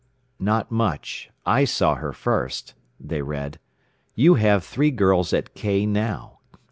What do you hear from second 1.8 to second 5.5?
her first," they read. "You have three girls